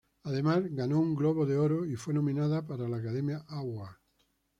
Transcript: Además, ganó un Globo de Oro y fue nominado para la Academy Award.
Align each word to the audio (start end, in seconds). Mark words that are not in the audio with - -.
Además, 0.23 0.63
ganó 0.71 0.99
un 0.99 1.13
Globo 1.13 1.45
de 1.45 1.57
Oro 1.59 1.85
y 1.85 1.95
fue 1.95 2.11
nominado 2.15 2.65
para 2.65 2.89
la 2.89 2.97
Academy 2.97 3.33
Award. 3.49 3.97